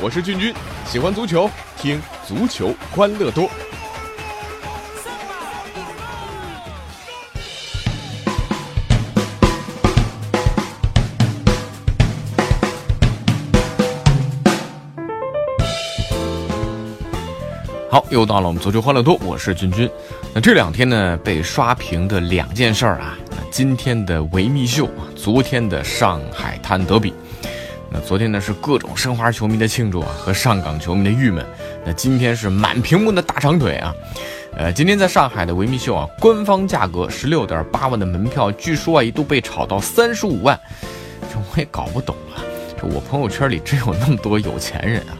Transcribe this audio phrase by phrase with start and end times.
[0.00, 0.54] 我是俊君，
[0.86, 3.50] 喜欢足球，听足球欢乐多。
[17.90, 19.90] 好，又到了我们足球欢乐多，我是君君。
[20.32, 23.18] 那这两天呢，被刷屏的两件事儿啊，
[23.50, 27.12] 今天的维密秀啊，昨天的上海滩德比。
[27.90, 31.44] 那昨天呢是各种申花球迷的庆祝啊，和上港球迷的郁闷。
[31.84, 33.94] 那今天是满屏幕的大长腿啊。
[34.56, 40.58] 呃，今天在上海的维密秀啊，官方价格十六点八万的门票，据说啊一度被炒到三十五万，
[41.22, 42.44] 这我也搞不懂了。
[42.80, 45.16] 这我朋友圈里真有那么多有钱人啊？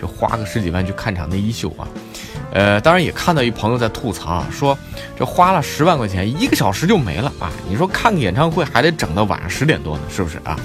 [0.00, 1.88] 就花个十几万去看场内衣秀啊，
[2.52, 4.76] 呃，当然也看到一朋友在吐槽啊，说
[5.16, 7.50] 这花了十万块钱，一个小时就没了啊！
[7.68, 10.58] 你说看个演唱会还得整到晚上十点多呢，是不是啊？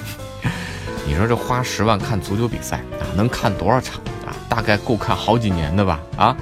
[1.06, 4.34] 你说这花十万看足球比赛啊，能看多少场啊？
[4.48, 6.36] 大概够看好几年的吧啊！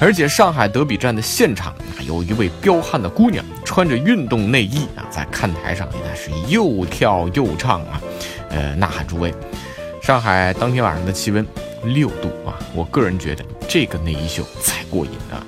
[0.00, 8.00] 而且上海德比站的现场啊，有一位彪悍的姑娘穿着运动内衣啊，在看台上那是又跳又唱啊，
[8.48, 9.34] 呃，呐喊助威。
[10.00, 11.46] 上海当天晚上的气温。
[11.84, 12.58] 六度啊！
[12.74, 15.44] 我个人觉得这个内衣秀才过瘾啊！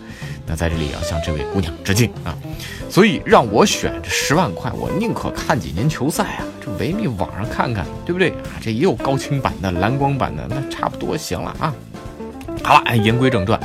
[0.46, 2.36] 那在这里要向这位姑娘致敬啊！
[2.88, 6.44] 所以让我选这十万块，我宁可看几年球赛啊！
[6.64, 8.56] 这维密网上看看，对不对啊？
[8.60, 11.74] 这也有高清版的、蓝光版的，那差不多行了啊！
[12.62, 13.60] 好了，言归正传。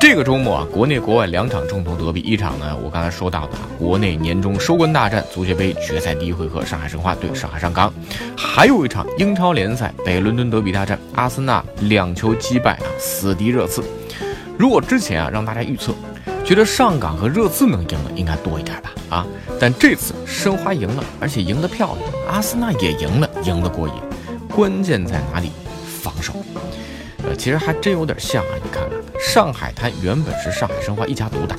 [0.00, 7.90] 这个周末啊，国内国外两场重头德比，一场呢，我刚才说到的国内年终收官大战——足协杯决赛第一回合，上海申花对上海上港；
[8.36, 13.82] 还有一场英超联赛北伦敦德比大战，阿森纳两球击败啊死敌热刺。
[14.56, 15.92] 如果之前啊让大家预测，
[16.44, 18.92] 觉得上港和热刺能赢的应该多一点吧？
[19.10, 19.26] 啊，
[19.58, 23.94] 但这次申花赢了，而且赢得漂亮，阿森纳也赢了，赢得过瘾。
[24.54, 25.50] 关键在哪里？
[26.00, 26.34] 防守。
[27.24, 28.98] 呃，其实还真有点像啊，你看看。
[29.28, 31.54] 上海滩原本是上海申花一家独大，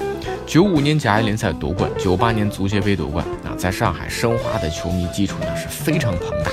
[0.47, 6.49] 九五年甲 A 联赛夺冠，九八年足协杯夺冠啊，在上海申花的球迷基础呢是非常庞大。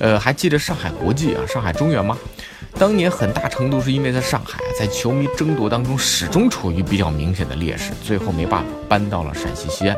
[0.00, 2.18] 呃，还记得上海国际啊，上海中原吗？
[2.76, 9.96] 当年很大程度是因为在上海，在球迷争夺当中始终处于比较明显的劣势，最后没办法搬到了陕西西安。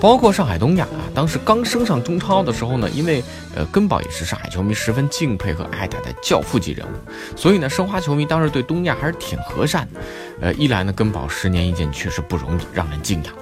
[0.00, 3.24] 包括上海东亚啊，当时刚升上中超的时候呢，因为
[3.56, 10.00] 呃根宝也是上海球迷十分敬佩和爱戴的教父级人物，所以呢申花球迷当时对东亚还是挺和善的。
[10.42, 13.32] 呃，一来呢根宝十年一见确实不容易，让人敬仰；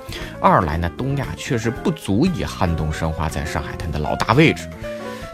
[0.41, 4.69] 二来呢东亚确实不足以撼动申花在上海滩的老大位置。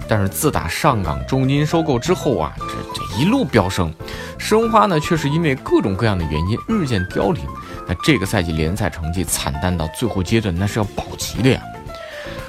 [0.09, 3.95] 但是自打上港重金收购之后啊，这这一路飙升，
[4.39, 7.45] 申花呢却是因为各种各样的原因日渐凋零。
[7.91, 11.61] 那这个赛季联赛成绩惨淡到最后阶段，那是要保级的呀。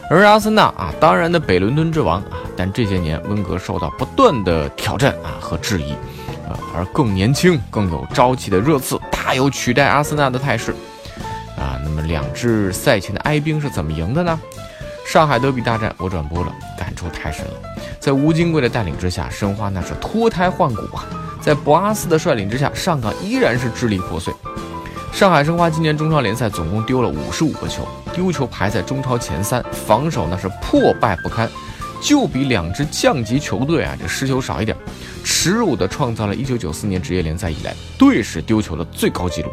[0.07, 5.95] 而阿森纳啊，当然的北伦敦之王啊，但这些年温格受到不断的挑战啊和质疑，
[6.47, 10.75] 呃，而更年轻、更有朝气的热刺大有取代阿森纳的态势
[11.57, 11.81] 啊。
[11.83, 14.39] 那么两支赛前的哀兵是怎么赢的呢？
[15.07, 17.53] 上海德比大战我转播了，感触太深了。
[17.99, 21.03] 在吴金贵的带领之下，申花那是脱胎换骨啊。
[21.41, 24.31] 在博阿斯的率领之下，上港依然是支离破碎。
[25.11, 31.47] 上海申花今年中超联赛总共丢了五十五个球，丢球排在中超前三，防守那是破败不堪，
[32.01, 34.75] 就比两支降级球队啊这失球少一点，
[35.23, 39.51] 耻辱的创造了一九九四年职业联赛以来队史丢球的最高纪录。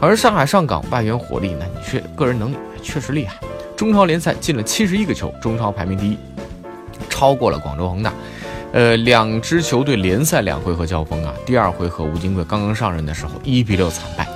[0.00, 3.36] 而上海上港外援火力，呢你却个人能力确实厉害，
[3.76, 6.18] 中超联赛进了七十一个球，中超排名第一，
[7.08, 8.12] 超过了广州恒大。
[8.72, 14.27] 呃，两支球队联赛两回合交锋啊，第二回合吴金贵刚刚上任的时候一比六惨败。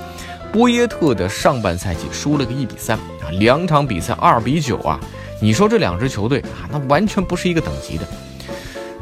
[0.53, 4.99] 波耶特的上半赛季输了个一比三啊，两场比赛二比九啊，
[5.41, 8.07] 你说这两支球队啊，那完全不是一个等级的。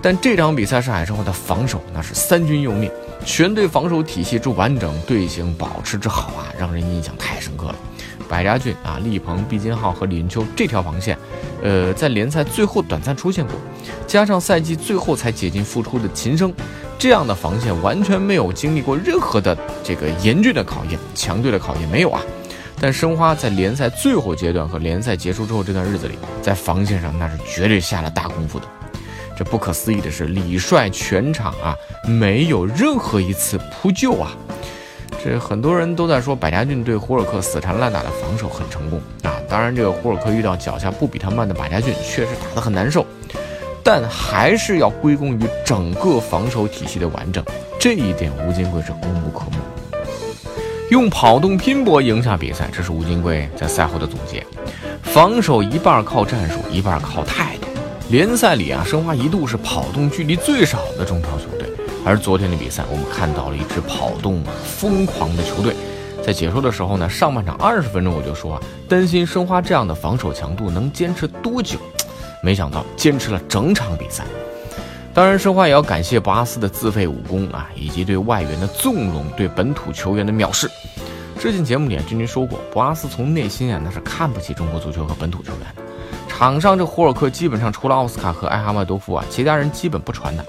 [0.02, 2.90] 但这场比赛上海申花的防守那是三军用命，
[3.26, 7.76] 全队防守体系之完整，队形保持之好啊，让人印象太深刻了。
[8.30, 11.18] 百家俊啊，利鹏、毕金浩和李云秋这条防线，
[11.62, 13.54] 呃，在联赛最后短暂出现过，
[14.08, 16.54] 加上赛季最后才解禁复出的秦升。
[17.02, 22.22] 这样的防线完全没有经历过任何的这个严峻的考验，强队的考验没有啊。
[22.80, 26.14] 但申花在联赛最后阶段和联赛结束之后这段日子里，
[26.44, 28.68] 在防线上那是绝对下了大功夫的。
[29.36, 31.76] 这不可思议的是，李帅全场啊
[32.08, 34.38] 没有任何一次扑救啊。
[35.24, 39.42] 这很多人都在说百家俊对胡尔克死缠烂打的防守很成功啊。
[39.50, 43.04] 当然，这个胡尔克遇到脚下不比他慢的百家俊，确实打得很难受。
[43.94, 47.44] 但还是要归功于整个防守体系的完整，
[47.78, 49.58] 这一点吴金贵是功不可没。
[50.90, 54.48] 用跑动拼搏赢下比赛，这是吴金贵在赛后的总结。
[55.04, 57.68] 防守一半靠战术，一半靠态度，
[58.10, 61.68] 联赛里啊，申花一度是跑动距离最少的中超球队，
[62.06, 65.76] 而昨天的比赛，我们看到了一支跑动疯狂的球队。
[66.26, 71.78] 在解说的时候呢，上半场二十分钟我就说啊，担心申花这样的防守强度能坚持多久，
[72.42, 74.24] 没想到坚持了整场比赛。
[75.14, 80.70] 当然，申花也要感谢博阿斯的自废武功啊，以及对外援的纵容，对本土球员的藐视。
[81.38, 85.68] 之前节目里啊，君君说过，博阿斯从内心啊那是看不起中国足球和本土球员。
[86.30, 90.46] 场上这胡尔克基本上除了奥斯卡和埃哈迈多夫啊，其他人基本不传的。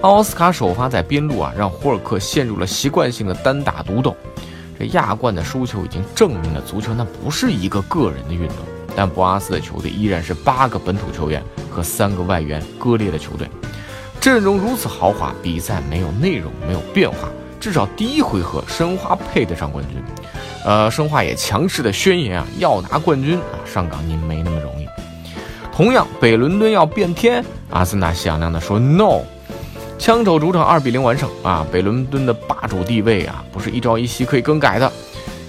[0.00, 4.16] 奥斯卡首发在边路啊，让胡尔克陷入了习惯性的单打独斗。
[4.78, 8.56] 这亚冠的输球已经证明了足球那不是一个个人的运动。
[8.96, 13.48] 但博阿斯的球队依然是八个本土球员和三个外援割裂的球队，
[14.20, 17.28] 阵容如此豪华，比赛没有内容，没有变化。
[17.58, 20.02] 至少第一回合申花配得上冠军。
[20.64, 24.86] 呃，申花也强势的宣言啊，要拿冠军啊，上港您没那么容易。
[25.72, 29.20] 同样，北伦敦要变天，阿森纳响亮的说 “no”。
[29.98, 31.66] 枪手主场二比零完胜啊！
[31.70, 34.90] 北伦敦的霸主地位啊，不是一朝一夕可以更改的。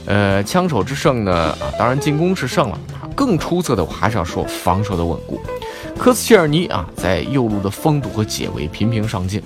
[0.05, 2.77] 呃，枪手之胜呢啊，当然进攻是胜了，
[3.16, 5.40] 更出色的我还是要说防守的稳固。
[5.98, 9.42] 科斯切尔尼啊，在右路的封堵和解围频频上进，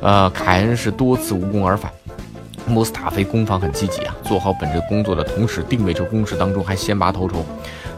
[0.00, 1.90] 呃，凯恩是多次无功而返。
[2.68, 7.44] 穆斯塔菲攻防很积极啊，做好本职工作的同时，定位球攻势当中还先拔头筹。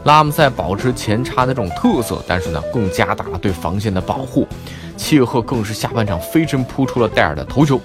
[0.05, 4.47] 拉姆塞保持前插的这种特色，但是呢，更加大了对防线的保护。
[4.95, 7.79] 切赫更是下半场飞身扑出了戴尔的头球。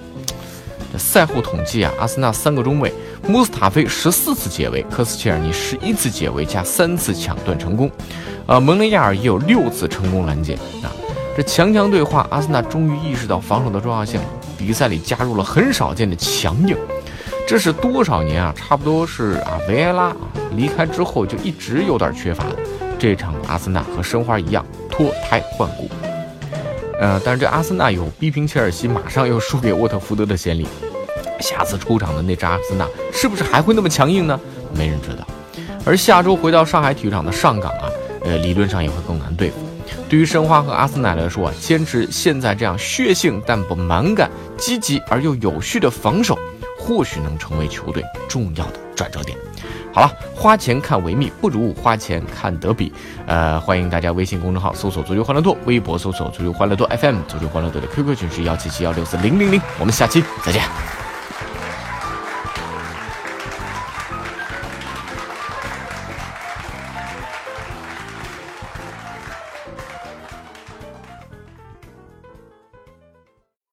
[0.97, 2.93] 赛后统计啊，阿森纳三个中卫，
[3.27, 7.89] 穆斯塔菲十四次解围，科斯切尔尼十一次解围加三次抢断成功，
[8.45, 10.91] 呃，蒙雷亚尔也有六次成功拦截啊。
[11.35, 14.21] 这强强对话，阿森纳终于意识到防守的重要性，
[14.57, 16.77] 比赛里加入了很少见的强硬。
[17.47, 18.53] 这是多少年啊？
[18.55, 20.17] 差不多是啊，维埃拉啊
[20.55, 22.45] 离开之后就一直有点缺乏。
[22.97, 25.89] 这场阿森纳和申花一样脱胎换骨。
[26.97, 30.65] 呃，但是这阿森纳有逼平切尔西，马上又输给沃特福德的先例。
[31.39, 34.39] 下次出场的那支阿森纳是不是还会那么强硬呢？
[34.73, 35.25] 没人知道。
[35.85, 37.89] 而下周回到上海体育场的上港啊，
[38.23, 39.57] 呃，理论上也会更难对付。
[40.09, 46.37] 对于申花和阿森纳来说啊，坚持现在这样血性但不蛮干、积极而又有序的防守。
[46.77, 49.35] 或许能成为球队重要的转折点。
[49.91, 52.93] 好了，花钱看维密不如花钱看德比。
[53.25, 59.59] 呃，欢迎大家微信公众号搜索“足球欢乐多”，微博搜索“足球欢乐多 FM”，足球欢乐多的 QQ 群是幺七七幺六四零零零。
[59.79, 60.84] 我们下期再见。